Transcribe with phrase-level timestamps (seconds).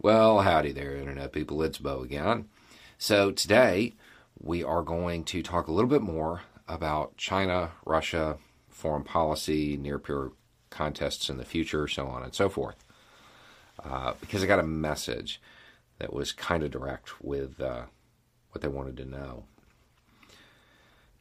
[0.00, 1.60] Well, howdy there, Internet people.
[1.60, 2.48] It's Beau again.
[2.98, 3.96] So, today
[4.38, 8.38] we are going to talk a little bit more about China, Russia,
[8.68, 10.30] foreign policy, near peer
[10.70, 12.76] contests in the future, so on and so forth.
[13.84, 15.42] Uh, because I got a message
[15.98, 17.86] that was kind of direct with uh,
[18.52, 19.46] what they wanted to know.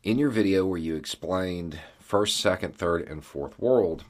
[0.03, 4.03] In your video where you explained first, second, third, and fourth world,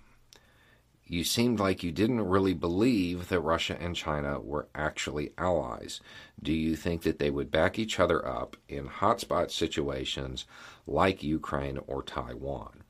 [1.08, 6.02] you seemed like you didn't really believe that Russia and China were actually allies.
[6.42, 10.46] Do you think that they would back each other up in hotspot situations
[10.86, 12.84] like Ukraine or Taiwan?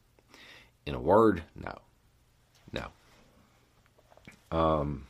[0.86, 1.77] In a word, no.
[2.73, 2.88] No.
[4.58, 5.05] Um,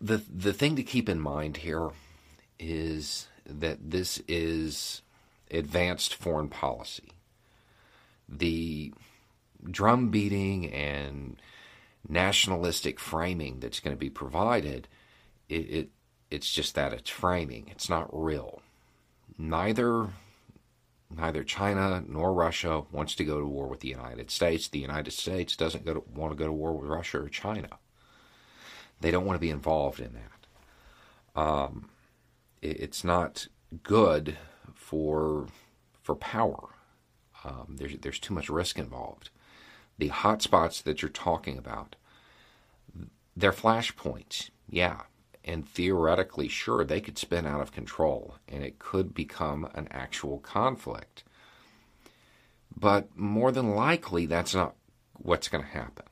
[0.00, 1.90] the the thing to keep in mind here
[2.58, 5.02] is that this is
[5.50, 7.12] advanced foreign policy.
[8.28, 8.92] The
[9.64, 11.40] drum beating and
[12.08, 14.88] nationalistic framing that's going to be provided,
[15.48, 15.90] it, it
[16.30, 17.68] it's just that it's framing.
[17.68, 18.62] It's not real.
[19.38, 20.08] Neither
[21.10, 24.68] neither China nor Russia wants to go to war with the United States.
[24.68, 27.68] The United States doesn't to, want to go to war with Russia or China.
[29.00, 31.40] They don't want to be involved in that.
[31.40, 31.90] Um,
[32.62, 33.46] it, it's not
[33.82, 34.36] good
[34.74, 35.46] for
[36.02, 36.68] for power.
[37.44, 39.30] Um, there's there's too much risk involved.
[39.98, 41.96] The hotspots that you're talking about,
[43.36, 45.02] they're flashpoints, yeah,
[45.44, 50.38] and theoretically, sure, they could spin out of control, and it could become an actual
[50.38, 51.22] conflict.
[52.76, 54.74] But more than likely, that's not
[55.14, 56.04] what's going to happen.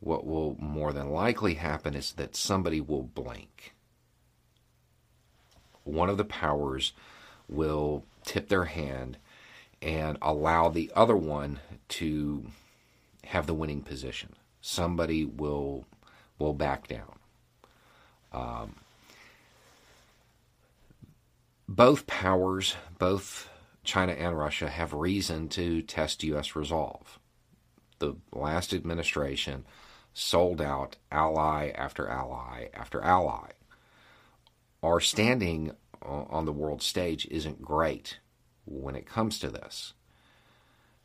[0.00, 3.74] What will more than likely happen is that somebody will blink.
[5.82, 6.92] One of the powers
[7.48, 9.16] will tip their hand
[9.80, 12.46] and allow the other one to
[13.26, 14.34] have the winning position.
[14.60, 15.84] Somebody will
[16.38, 17.18] will back down.
[18.32, 18.74] Um,
[21.68, 23.48] both powers, both
[23.84, 26.56] China and Russia, have reason to test U.S.
[26.56, 27.18] resolve.
[28.00, 29.64] The last administration
[30.12, 33.50] sold out ally after ally after ally.
[34.82, 38.18] Our standing on the world stage isn't great
[38.66, 39.94] when it comes to this.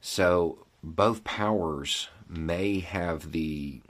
[0.02, 3.82] So both powers may have the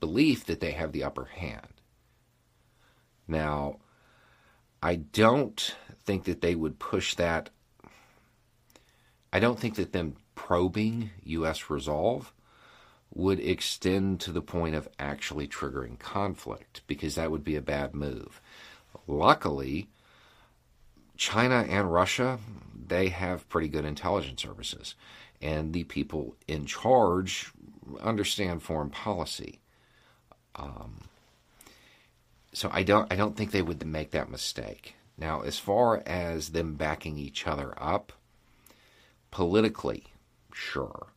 [0.00, 1.66] belief that they have the upper hand.
[3.26, 3.76] Now,
[4.82, 7.50] I don't think that they would push that.
[9.32, 11.70] I don't think that them probing U.S.
[11.70, 12.32] resolve
[13.14, 17.94] would extend to the point of actually triggering conflict because that would be a bad
[17.94, 18.40] move.
[19.06, 19.88] Luckily,
[21.16, 22.38] China and Russia,
[22.92, 24.94] they have pretty good intelligence services,
[25.40, 27.50] and the people in charge
[28.00, 29.60] understand foreign policy.
[30.54, 31.00] Um,
[32.52, 34.94] so I don't I don't think they would make that mistake.
[35.16, 38.12] Now, as far as them backing each other up
[39.30, 40.04] politically,
[40.52, 41.08] sure.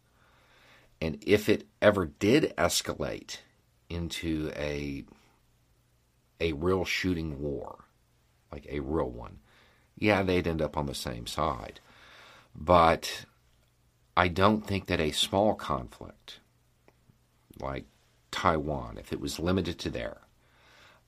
[1.01, 3.39] And if it ever did escalate
[3.89, 5.03] into a
[6.39, 7.83] a real shooting war,
[8.51, 9.39] like a real one,
[9.97, 11.79] yeah, they'd end up on the same side.
[12.55, 13.25] But
[14.15, 16.39] I don't think that a small conflict
[17.59, 17.85] like
[18.31, 20.17] Taiwan, if it was limited to there,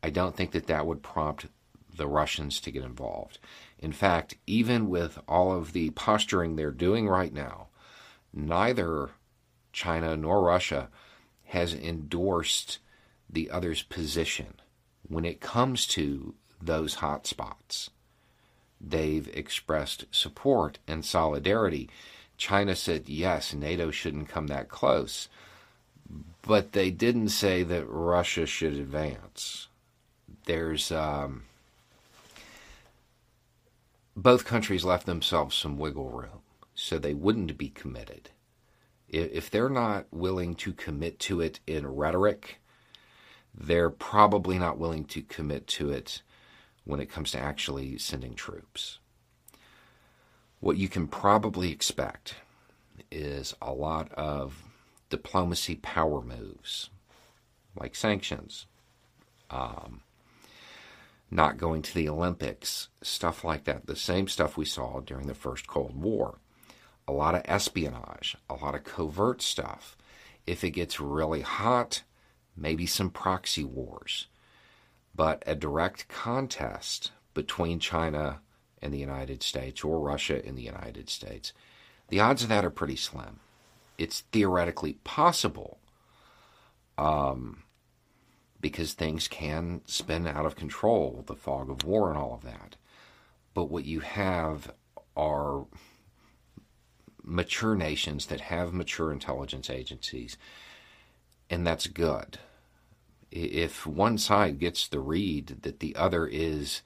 [0.01, 1.47] I don't think that that would prompt
[1.95, 3.39] the Russians to get involved.
[3.79, 7.67] In fact, even with all of the posturing they're doing right now,
[8.33, 9.11] neither
[9.73, 10.89] China nor Russia
[11.45, 12.79] has endorsed
[13.29, 14.53] the other's position
[15.07, 17.89] when it comes to those hotspots.
[18.79, 21.89] They've expressed support and solidarity.
[22.37, 25.27] China said, yes, NATO shouldn't come that close.
[26.41, 29.67] But they didn't say that Russia should advance
[30.47, 31.43] there's um,
[34.15, 36.41] both countries left themselves some wiggle room
[36.73, 38.31] so they wouldn't be committed.
[39.09, 42.59] If they're not willing to commit to it in rhetoric,
[43.53, 46.21] they're probably not willing to commit to it
[46.87, 48.99] when it comes to actually sending troops.
[50.61, 52.35] What you can probably expect
[53.11, 54.63] is a lot of
[55.09, 56.89] diplomacy power moves
[57.79, 58.65] like sanctions,
[59.49, 60.01] um,
[61.29, 63.85] not going to the Olympics, stuff like that.
[63.85, 66.39] The same stuff we saw during the first Cold War.
[67.07, 69.95] A lot of espionage, a lot of covert stuff.
[70.45, 72.03] If it gets really hot,
[72.55, 74.27] maybe some proxy wars.
[75.17, 78.39] But a direct contest between China
[78.81, 81.51] and the United States or Russia and the United States,
[82.07, 83.41] the odds of that are pretty slim.
[83.97, 85.79] It's theoretically possible
[86.97, 87.63] um,
[88.61, 92.75] because things can spin out of control, the fog of war and all of that.
[93.53, 94.71] But what you have
[95.15, 95.65] are
[97.23, 100.37] mature nations that have mature intelligence agencies,
[101.49, 102.37] and that's good.
[103.31, 106.81] If one side gets the read that the other is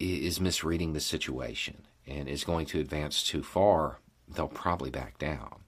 [0.00, 5.60] is misreading the situation and is going to advance too far, they'll probably back down.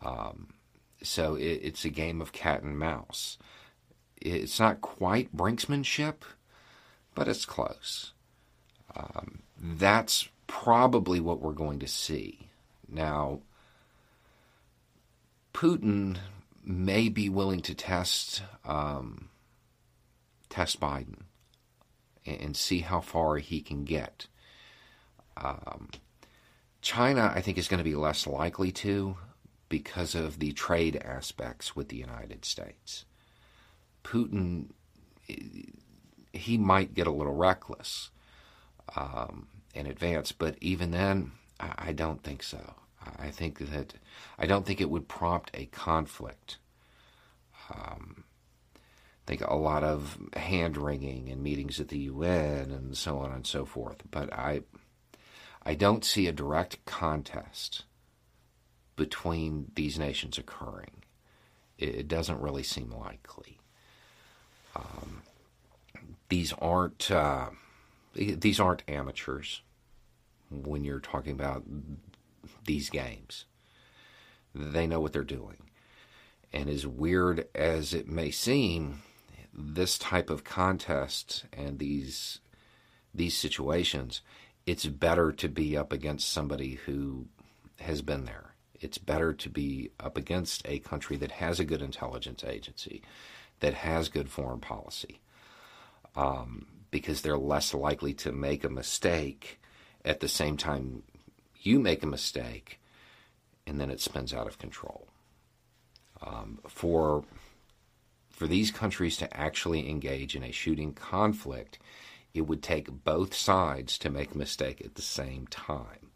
[0.00, 0.54] Um,
[1.02, 3.36] so it, it's a game of cat and mouse.
[4.20, 6.22] It's not quite brinksmanship,
[7.14, 8.12] but it's close.
[8.96, 12.48] Um, that's probably what we're going to see.
[12.88, 13.40] Now,
[15.52, 16.18] Putin
[16.68, 19.30] may be willing to test um,
[20.48, 21.22] test Biden
[22.26, 24.26] and see how far he can get.
[25.36, 25.88] Um,
[26.82, 29.16] China, I think, is going to be less likely to
[29.68, 33.04] because of the trade aspects with the United States.
[34.04, 34.66] Putin,
[36.32, 38.10] he might get a little reckless
[38.96, 42.74] um, in advance, but even then, I, I don't think so.
[43.18, 43.94] I think that
[44.38, 46.58] I don't think it would prompt a conflict.
[47.70, 48.24] Um,
[49.28, 53.46] think a lot of hand wringing and meetings at the UN and so on and
[53.46, 53.98] so forth.
[54.10, 54.62] But I,
[55.62, 57.84] I don't see a direct contest
[58.96, 61.02] between these nations occurring.
[61.76, 63.58] It, it doesn't really seem likely.
[64.74, 65.22] Um,
[66.30, 67.50] these aren't uh,
[68.14, 69.60] these aren't amateurs
[70.50, 71.64] when you're talking about
[72.64, 73.44] these games.
[74.54, 75.56] They know what they're doing.
[76.52, 79.02] And as weird as it may seem,
[79.52, 82.40] this type of contest and these
[83.14, 84.20] these situations,
[84.66, 87.26] it's better to be up against somebody who
[87.80, 88.54] has been there.
[88.80, 93.02] It's better to be up against a country that has a good intelligence agency,
[93.60, 95.20] that has good foreign policy,
[96.14, 99.58] um, because they're less likely to make a mistake
[100.04, 101.02] at the same time
[101.60, 102.80] you make a mistake
[103.66, 105.08] and then it spins out of control.
[106.22, 107.24] Um, for
[108.30, 111.78] for these countries to actually engage in a shooting conflict,
[112.32, 116.12] it would take both sides to make a mistake at the same time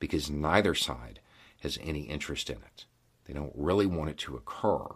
[0.00, 1.20] because neither side
[1.60, 2.86] has any interest in it.
[3.24, 4.86] They don't really want it to occur.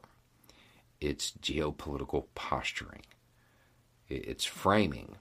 [1.00, 3.04] It's geopolitical posturing,
[4.08, 5.16] it's framing.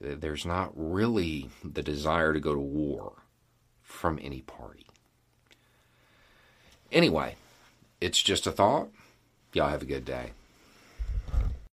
[0.00, 3.23] There's not really the desire to go to war
[3.84, 4.86] from any party.
[6.90, 7.36] Anyway,
[8.00, 8.88] it's just a thought.
[9.52, 10.32] Y'all have a good day.